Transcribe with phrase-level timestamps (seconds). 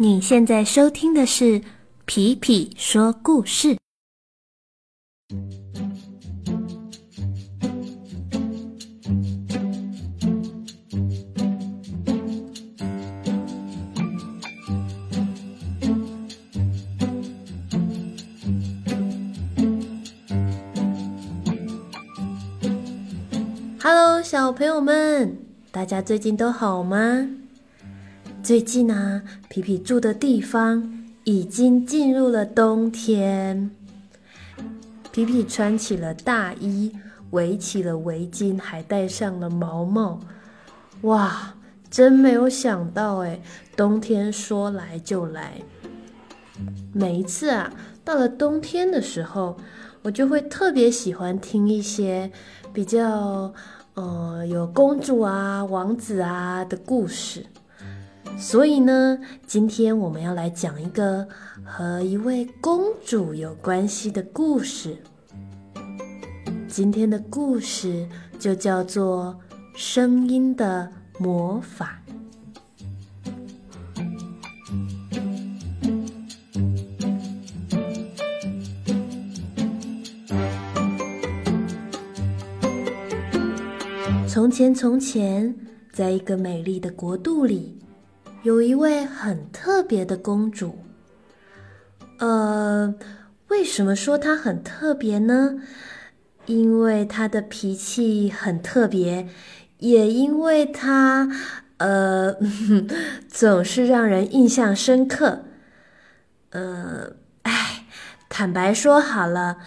[0.00, 1.60] 你现在收听的是
[2.04, 3.76] 皮皮说故事。
[23.82, 25.38] Hello，小朋友们，
[25.72, 27.28] 大家最近都好吗？
[28.40, 33.70] 最近呢，皮皮住的地方已经进入了冬天。
[35.12, 36.92] 皮皮穿起了大衣，
[37.32, 40.20] 围起了围巾，还戴上了毛帽。
[41.02, 41.54] 哇，
[41.90, 43.40] 真没有想到哎，
[43.76, 45.54] 冬天说来就来。
[46.92, 47.72] 每一次啊，
[48.04, 49.58] 到了冬天的时候，
[50.02, 52.30] 我就会特别喜欢听一些
[52.72, 53.52] 比较
[53.94, 57.44] 呃有公主啊、王子啊的故事。
[58.38, 61.26] 所以呢，今天我们要来讲一个
[61.64, 64.96] 和一位公主有关系的故事。
[66.66, 69.36] 今天的故事就叫做
[69.74, 72.00] 《声音的魔法》。
[84.26, 85.54] 从前，从前，
[85.92, 87.77] 在一个美丽的国度里。
[88.44, 90.78] 有一位很特别的公主，
[92.18, 92.94] 呃，
[93.48, 95.56] 为什么说她很特别呢？
[96.46, 99.28] 因为她的脾气很特别，
[99.78, 101.28] 也因为她，
[101.78, 102.36] 呃，
[103.28, 105.44] 总是让人印象深刻。
[106.50, 107.86] 呃，哎，
[108.28, 109.58] 坦白说好了，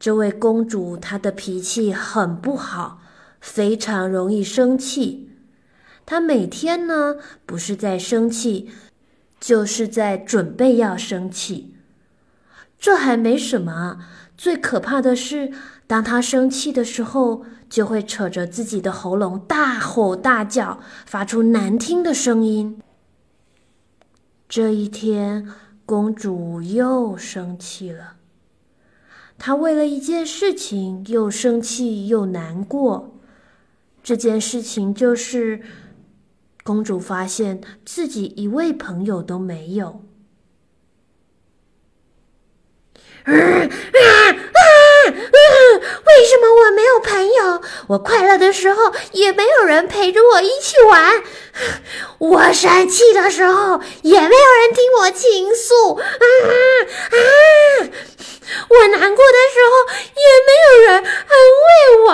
[0.00, 3.02] 这位公主她的脾气很不好，
[3.40, 5.25] 非常容易生气。
[6.06, 8.70] 他每天呢，不是在生气，
[9.40, 11.74] 就是在准备要生气。
[12.78, 13.98] 这还没什么，
[14.36, 15.52] 最可怕的是，
[15.88, 22.80] 当他生气的时候，就会扯着自己的喉咙大吼大叫，发出难听的声音。
[24.48, 25.52] 这一天，
[25.84, 28.14] 公主又生气了。
[29.36, 33.18] 她为了一件事情又生气又难过。
[34.04, 35.62] 这件事情就是。
[36.66, 40.02] 公主发现自己一位朋友都没有。
[43.22, 44.34] 啊啊啊！
[46.06, 47.62] 为什么我没有朋友？
[47.86, 51.22] 我快乐的时候也没有人陪着我一起玩，
[52.18, 55.94] 我生气的时候也没有人听我倾诉。
[55.94, 56.02] 啊
[57.12, 57.16] 啊！
[58.68, 59.72] 我难过的时候
[60.16, 61.30] 也没有人安
[61.62, 61.70] 慰
[62.06, 62.10] 我。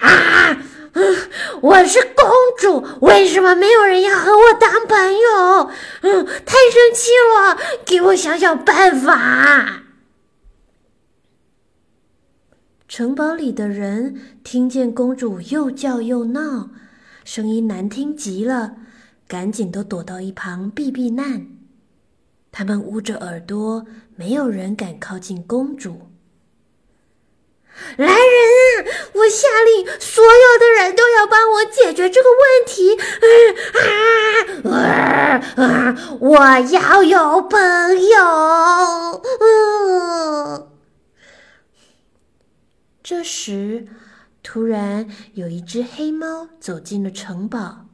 [0.00, 0.56] 啊啊！
[0.92, 1.16] 嗯
[1.62, 2.24] 我是公
[2.58, 5.70] 主，为什么没有人要和我当朋友？
[6.02, 9.82] 嗯，太生气了，给我想想办法。
[12.88, 16.70] 城堡里的人听见公主又叫又闹，
[17.24, 18.74] 声音难听极了，
[19.28, 21.46] 赶紧都躲到一旁避避难。
[22.50, 23.86] 他们捂着耳朵，
[24.16, 26.09] 没有人敢靠近公主。
[27.96, 28.86] 来人啊！
[29.14, 32.96] 我下令，所有的人都要帮我解决这个问题。
[34.64, 35.96] 啊啊啊！
[36.20, 36.36] 我
[36.70, 37.58] 要有朋
[38.08, 39.22] 友。
[39.40, 40.68] 嗯。
[43.02, 43.86] 这时，
[44.42, 47.86] 突然有一只黑猫走进了城堡，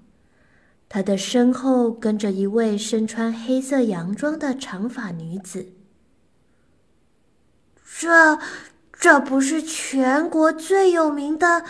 [0.88, 5.72] 它的身后跟着一位身穿黑色洋装的长发女子。
[7.98, 8.38] 这。
[8.98, 11.64] 这不是全国最有名的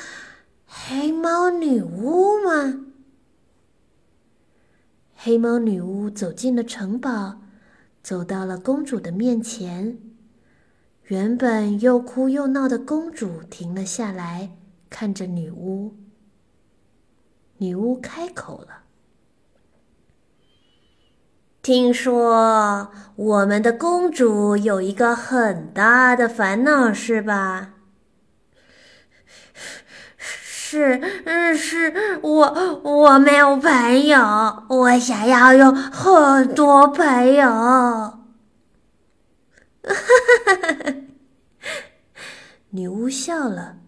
[0.65, 2.87] 黑猫女巫吗？
[5.15, 7.41] 黑猫女巫走进了城堡，
[8.03, 9.99] 走到了公主的面前。
[11.05, 14.57] 原本又哭又闹的公主停了下来，
[14.89, 15.95] 看着女巫。
[17.59, 18.86] 女巫开口了。
[21.67, 27.73] 听说我们的公主有一个很大的烦恼，是吧？
[30.17, 37.49] 是，嗯，是我我没有朋友，我想要有很多朋友。
[37.49, 38.21] 哈
[39.83, 39.93] 哈
[40.47, 40.95] 哈哈
[42.71, 43.79] 女巫笑了，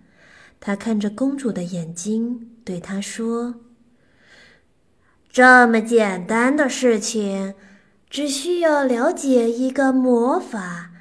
[0.59, 3.55] 她看着公主的眼睛，对她说
[5.31, 7.55] ：“这么简单的事情。”
[8.11, 10.93] 只需要了解一个魔法，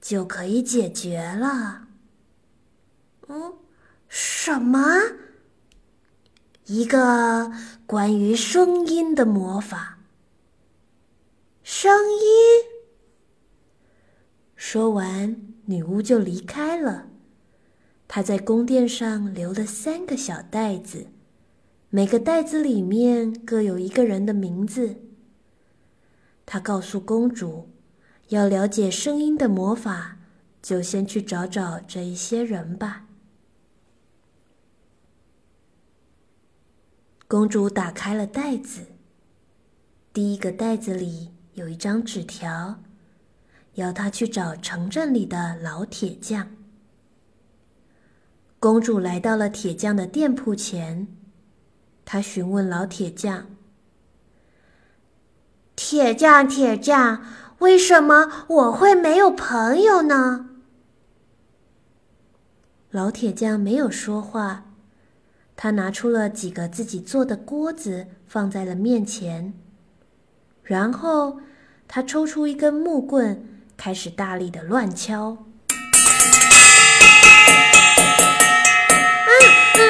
[0.00, 1.88] 就可以解决了。
[3.28, 3.54] 嗯，
[4.08, 4.80] 什么？
[6.66, 7.50] 一个
[7.86, 9.98] 关于声音的魔法？
[11.62, 12.20] 声音。
[14.54, 17.06] 说完，女巫就离开了。
[18.06, 21.06] 她在宫殿上留了三个小袋子，
[21.88, 24.96] 每个袋子里面各有一个人的名字。
[26.52, 27.68] 她告诉公主，
[28.30, 30.16] 要了解声音的魔法，
[30.60, 33.06] 就先去找找这一些人吧。
[37.28, 38.80] 公主打开了袋子，
[40.12, 42.82] 第一个袋子里有一张纸条。
[43.74, 46.50] 要他去找城镇里的老铁匠。
[48.58, 51.06] 公主来到了铁匠的店铺前，
[52.04, 53.46] 她询问老铁匠
[55.82, 57.24] ：“铁匠，铁匠，
[57.60, 60.50] 为什么我会没有朋友呢？”
[62.92, 64.64] 老铁匠没有说话，
[65.56, 69.54] 他拿出了几个自己做的锅子放在了面前，
[70.62, 71.40] 然后
[71.88, 73.46] 他抽出一根木棍。
[73.78, 75.72] 开始大力的乱敲，啊
[79.72, 79.80] 啊！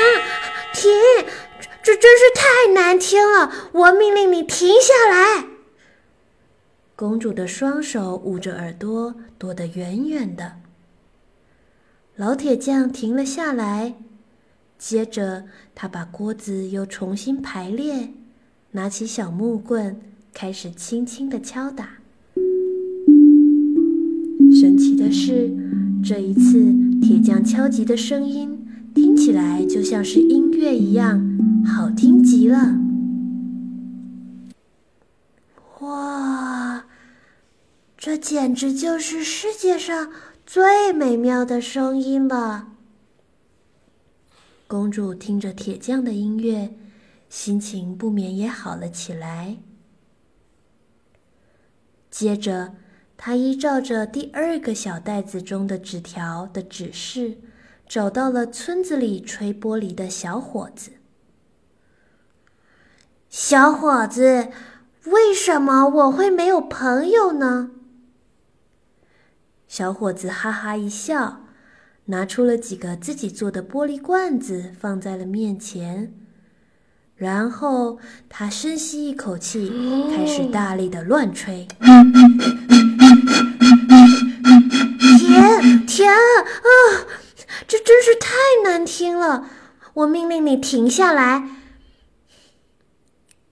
[0.73, 0.89] 停！
[1.83, 3.51] 这真是太难听了！
[3.73, 5.47] 我命令你停下来。
[7.01, 10.57] 公主的双手捂着耳朵，躲得远远的。
[12.15, 13.95] 老铁匠停了下来，
[14.77, 18.11] 接着他把锅子又重新排列，
[18.73, 19.99] 拿起小木棍，
[20.35, 21.89] 开始轻轻的敲打。
[24.61, 25.51] 神奇的是，
[26.05, 32.79] 这一次铁匠敲击的声音听起来就像是音乐一样，好听极了。
[35.81, 36.85] 哇，
[37.97, 40.13] 这简直就是世界上
[40.45, 42.69] 最美妙的声音了！
[44.69, 46.77] 公主听着铁匠的音乐，
[47.29, 49.57] 心情不免也好了起来。
[52.11, 52.75] 接着。
[53.23, 57.37] 他依照着第二个小袋子中的纸条的指示，
[57.87, 60.93] 找到了村子里吹玻璃的小伙子。
[63.29, 64.49] 小伙子，
[65.05, 67.73] 为什么我会没有朋友呢？
[69.71, 71.45] 小伙子哈哈一笑，
[72.07, 76.13] 拿出了几个自己做的玻璃罐子放在了面前，
[77.15, 79.73] 然后他深吸一口气，
[80.11, 81.69] 开始大力的乱吹。
[85.21, 86.67] 甜甜啊，
[87.69, 88.29] 这真是太
[88.65, 89.47] 难听了！
[89.95, 91.49] 我命令你停下来。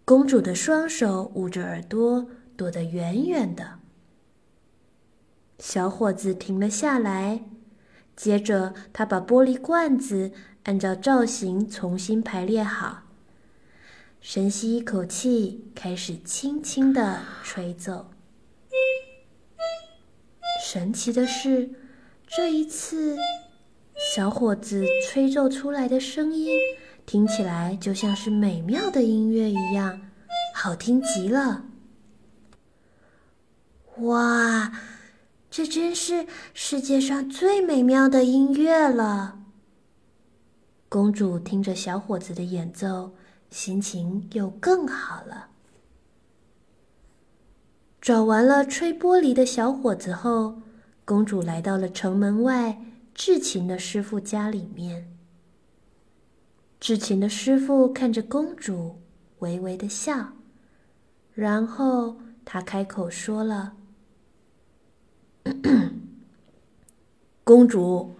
[0.05, 2.27] 公主的双手捂着耳朵，
[2.57, 3.79] 躲得远远的。
[5.59, 7.45] 小伙子停了下来，
[8.15, 10.31] 接着他把玻璃罐子
[10.65, 13.03] 按照造型重新排列好，
[14.21, 18.11] 深吸一口气，开始轻轻的吹奏。
[20.65, 21.71] 神奇的是，
[22.27, 23.17] 这一次，
[24.15, 26.59] 小伙子吹奏出来的声音
[27.07, 30.01] 听起来就像是美妙的音乐一样，
[30.55, 31.65] 好听极了。
[33.99, 34.73] 哇，
[35.51, 39.41] 这真是世界上最美妙的音乐了！
[40.89, 43.15] 公主听着小伙子的演奏，
[43.51, 45.49] 心情又更好了。
[48.01, 50.61] 找完了吹玻璃的小伙子后，
[51.05, 52.81] 公主来到了城门外
[53.15, 55.11] 制琴的师傅家里面。
[56.79, 59.01] 制琴的师傅看着公主，
[59.41, 60.35] 微微的笑，
[61.35, 63.75] 然后他开口说了
[67.45, 68.15] ：“公主，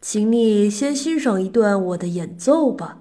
[0.00, 3.00] 请你先欣赏一段我的演奏吧。”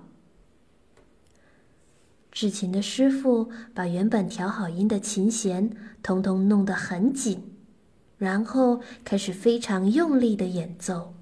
[2.31, 5.72] 制琴的师傅把原本调好音的琴弦
[6.03, 7.55] 通通弄得很紧，
[8.19, 11.15] 然后开始非常用力的演奏。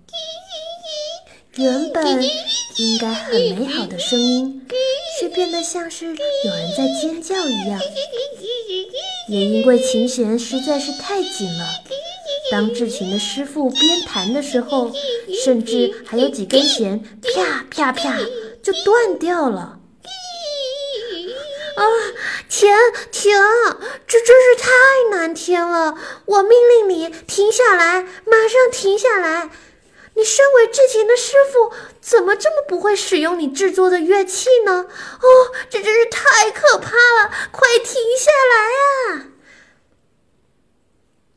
[1.56, 4.68] 原本应该很美好的声音，
[5.18, 7.80] 却变得像是有人在尖叫一样。
[9.30, 11.66] 也因为琴弦实在是太紧了，
[12.56, 14.90] 当制琴的师傅边弹的时候，
[15.44, 18.18] 甚至还有几根弦啪啪啪
[18.64, 19.78] 就断掉了。
[21.76, 21.84] 啊，
[22.48, 22.70] 停
[23.12, 23.34] 停！
[24.08, 24.72] 这真是太
[25.12, 25.96] 难听了！
[26.28, 29.50] 我命令你停下来，马上停下来！
[30.14, 34.86] 你身为制琴的师傅，怎么这么不会使用你制作的乐器呢？
[35.22, 35.28] 哦，
[35.70, 37.34] 这真是太可怕了！
[37.52, 38.32] 快停下
[39.12, 39.35] 来啊！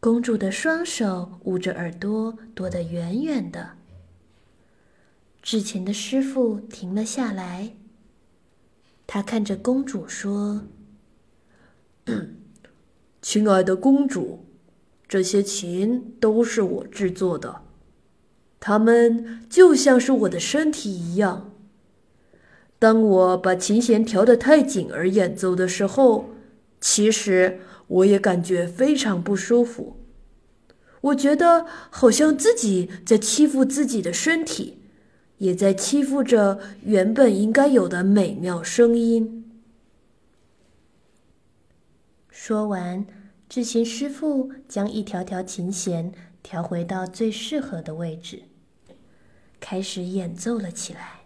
[0.00, 3.70] 公主的双手捂着耳朵，躲得远远的。
[5.42, 7.74] 制琴的师傅停了下来。
[9.08, 10.66] 他看着公主说
[13.20, 14.44] ：“亲爱的公主，
[15.08, 17.62] 这些琴都是我制作的，
[18.60, 21.50] 它们就像是我的身体一样。
[22.78, 26.30] 当我把琴弦调得太紧而演奏的时候，
[26.80, 27.58] 其实
[27.88, 29.96] 我也感觉非常不舒服。
[31.00, 34.78] 我觉得好像自己在欺负自己的身体，
[35.38, 39.44] 也在欺负着原本应该有的美妙声音。
[42.30, 43.06] 说完，
[43.48, 48.42] 制琴师傅将一条条琴弦调回到最适合的位置，
[49.60, 51.17] 开始演奏了起来。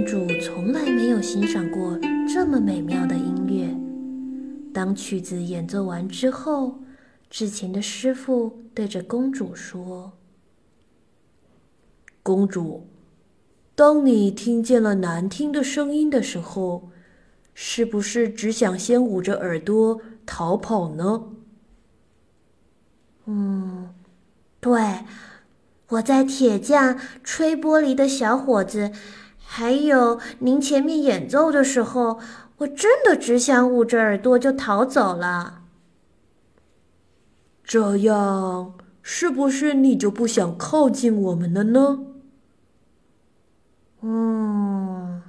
[0.00, 3.68] 公主从来没有欣赏过这么美妙的音乐。
[4.72, 6.78] 当曲子演奏完之后，
[7.28, 10.12] 制琴的师傅对着公主说
[12.24, 12.86] ：“公主，
[13.74, 16.88] 当你听见了难听的声音的时候，
[17.52, 21.24] 是不是只想先捂着耳朵逃跑呢
[23.28, 23.90] ？”“嗯，
[24.60, 24.80] 对。
[25.90, 28.92] 我在铁匠、吹玻璃的小伙子，
[29.52, 32.20] 还有您前面演奏的时候。”
[32.60, 35.62] 我真的只想捂着耳朵就逃走了。
[37.64, 42.00] 这样是不是你就不想靠近我们了呢？
[44.02, 45.22] 嗯，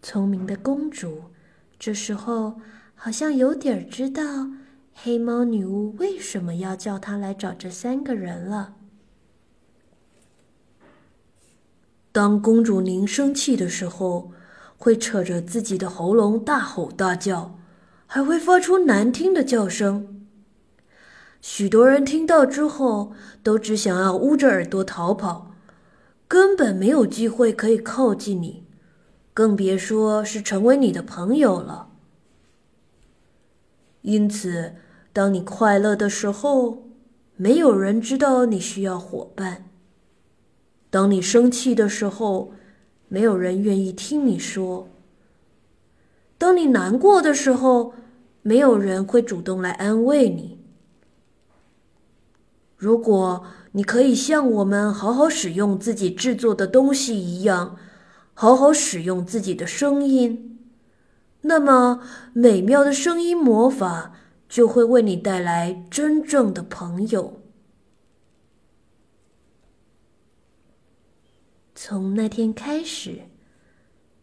[0.00, 1.24] 聪明的公主
[1.76, 2.60] 这时候
[2.94, 4.22] 好像有点知道
[4.94, 8.76] 黑猫女巫为什么要叫她来找这三个人了。
[12.12, 14.32] 当公主您生气的时候。
[14.82, 17.58] 会扯着自己的喉咙大吼大叫，
[18.06, 20.24] 还会发出难听的叫声。
[21.42, 23.12] 许多人听到之后，
[23.42, 25.54] 都只想要捂着耳朵逃跑，
[26.26, 28.64] 根本没有机会可以靠近你，
[29.34, 31.90] 更别说是成为你的朋友了。
[34.00, 34.76] 因此，
[35.12, 36.84] 当你快乐的时候，
[37.36, 39.69] 没有人知道你需要伙伴；
[40.90, 42.52] 当你生气的时候，
[43.08, 44.88] 没有人愿意听你说。
[46.36, 47.94] 当你难过的时候，
[48.42, 50.58] 没有人会主动来安慰你。
[52.76, 57.76] 如果你可以像我们好好使用自己制作的东西一样，
[58.34, 60.58] 好好使用自己的声音，
[61.42, 62.00] 那么
[62.32, 64.12] 美妙的声音魔法
[64.48, 67.39] 就会为你带来真正的朋友。
[71.82, 73.22] 从那天开始，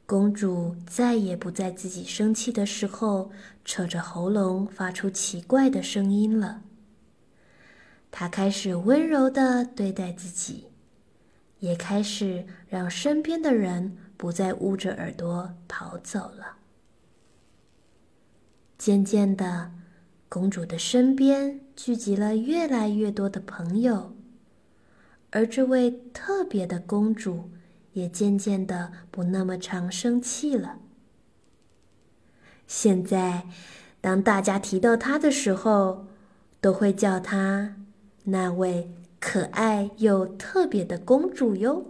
[0.05, 3.31] 公主再也不在自己生气的时候
[3.65, 6.61] 扯着喉咙发出奇怪的声音了。
[8.11, 10.67] 她开始温柔的对待自己，
[11.57, 16.57] 也开始让身边的人不再捂着耳朵逃走了。
[18.77, 19.71] 渐渐的，
[20.29, 24.13] 公主的身边聚集了越来越多的朋友。
[25.31, 27.49] 而这位特别的公主
[27.93, 30.79] 也渐渐的不那么常生气了。
[32.65, 33.45] 现在，
[34.01, 36.07] 当大家提到她的时候，
[36.61, 37.75] 都会叫她
[38.23, 41.85] 那位可爱又特别的公主哟。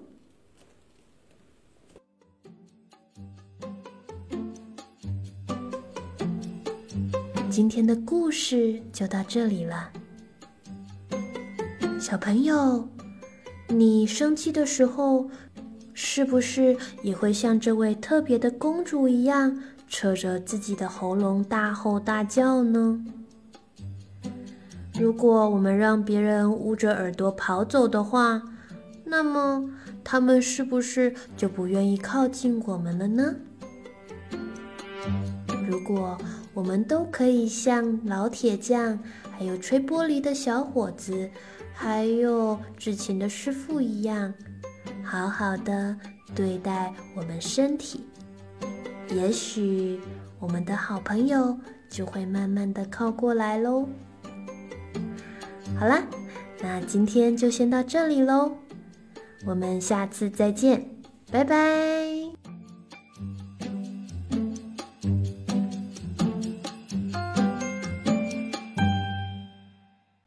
[7.50, 9.92] 今天的故事就到这里了，
[12.00, 12.88] 小朋友。
[13.70, 15.30] 你生气的时候，
[15.94, 23.04] 是不是也会像这位特别的公主一样，扯着自己的喉咙大吼大叫呢？
[25.00, 28.42] 如果我们让别人捂着耳朵跑走的话，
[29.04, 29.70] 那么
[30.04, 33.36] 他们是不是就不愿意靠近我们了呢？
[35.70, 36.18] 如果
[36.54, 38.98] 我们都可以像老铁匠，
[39.38, 41.30] 还有吹玻璃的小伙子。
[41.80, 44.34] 还有之前的师傅一样，
[45.04, 45.96] 好好的
[46.36, 48.04] 对待我们身体，
[49.10, 50.00] 也许
[50.40, 51.58] 我们的好朋友
[51.88, 53.88] 就会慢慢的靠过来喽。
[55.80, 56.04] 好啦，
[56.62, 58.52] 那今天就先到这里喽，
[59.46, 60.90] 我们下次再见，
[61.32, 62.17] 拜拜。